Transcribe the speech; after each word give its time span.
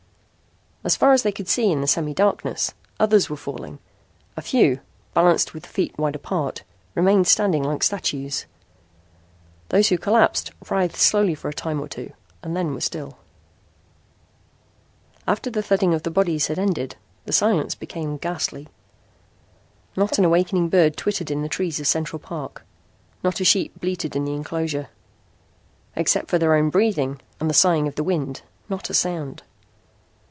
As 0.83 0.95
far 0.95 1.13
as 1.13 1.21
they 1.21 1.31
could 1.31 1.47
see 1.47 1.71
in 1.71 1.79
the 1.79 1.85
semidarkness, 1.85 2.73
others 2.99 3.29
were 3.29 3.37
falling. 3.37 3.77
A 4.35 4.41
few, 4.41 4.79
balanced 5.13 5.53
with 5.53 5.63
feet 5.67 5.95
wide 5.95 6.15
apart, 6.15 6.63
remained 6.95 7.27
standing 7.27 7.61
like 7.61 7.83
statues. 7.83 8.47
Those 9.69 9.89
who 9.89 9.99
collapsed 9.99 10.49
writhed 10.71 10.95
slowly 10.95 11.33
a 11.33 11.51
time 11.53 11.79
or 11.79 11.87
two 11.87 12.13
and 12.41 12.73
were 12.73 12.81
still. 12.81 13.19
After 15.27 15.51
the 15.51 15.61
thudding 15.61 15.93
of 15.93 16.01
the 16.01 16.09
bodies 16.09 16.47
had 16.47 16.57
ended 16.57 16.95
the 17.25 17.31
silence 17.31 17.75
became 17.75 18.17
ghastly. 18.17 18.67
Not 19.95 20.17
an 20.17 20.25
awakening 20.25 20.69
bird 20.69 20.97
twittered 20.97 21.29
in 21.29 21.43
the 21.43 21.47
trees 21.47 21.79
of 21.79 21.85
Central 21.85 22.19
Park. 22.19 22.65
Not 23.23 23.39
a 23.39 23.45
sheep 23.45 23.79
bleated 23.79 24.15
in 24.15 24.25
the 24.25 24.33
inclosure. 24.33 24.89
Except 25.95 26.27
for 26.27 26.39
their 26.39 26.55
own 26.55 26.71
breathing 26.71 27.21
and 27.39 27.47
the 27.47 27.53
sighing 27.53 27.87
of 27.87 27.93
the 27.93 28.03
wind, 28.03 28.41
not 28.67 28.89
a 28.89 28.95
sound! 28.95 29.43